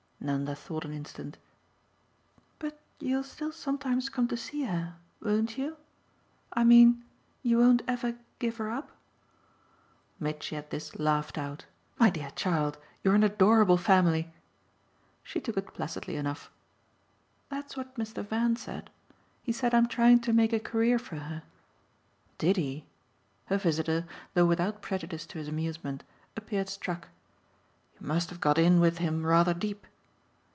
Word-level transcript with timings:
Nanda 0.23 0.53
thought 0.53 0.85
an 0.85 0.93
instant. 0.93 1.39
"But 2.59 2.79
you'll 2.99 3.23
still 3.23 3.51
sometimes 3.51 4.07
come 4.07 4.27
to 4.27 4.37
see 4.37 4.65
her, 4.65 4.93
won't 5.19 5.57
you? 5.57 5.77
I 6.53 6.63
mean 6.63 7.03
you 7.41 7.57
won't 7.57 7.81
ever 7.87 8.15
give 8.37 8.57
her 8.57 8.69
up?" 8.69 8.91
Mitchy 10.19 10.55
at 10.55 10.69
this 10.69 10.99
laughed 10.99 11.39
out. 11.39 11.65
"My 11.97 12.11
dear 12.11 12.29
child, 12.35 12.77
you're 13.03 13.15
an 13.15 13.23
adorable 13.23 13.77
family!" 13.77 14.31
She 15.23 15.39
took 15.39 15.57
it 15.57 15.73
placidly 15.73 16.17
enough. 16.17 16.51
"That's 17.49 17.75
what 17.75 17.95
Mr. 17.95 18.23
Van 18.23 18.55
said. 18.55 18.91
He 19.41 19.51
said 19.51 19.73
I'm 19.73 19.87
trying 19.87 20.19
to 20.19 20.33
make 20.33 20.53
a 20.53 20.59
career 20.59 20.99
for 20.99 21.15
her." 21.15 21.41
"Did 22.37 22.57
he?" 22.57 22.85
Her 23.45 23.57
visitor, 23.57 24.05
though 24.35 24.45
without 24.45 24.83
prejudice 24.83 25.25
to 25.25 25.39
his 25.39 25.47
amusement, 25.47 26.03
appeared 26.37 26.69
struck. 26.69 27.07
"You 27.99 28.05
must 28.05 28.29
have 28.29 28.39
got 28.39 28.59
in 28.59 28.79
with 28.79 28.99
him 28.99 29.25
rather 29.25 29.55
deep." 29.55 29.87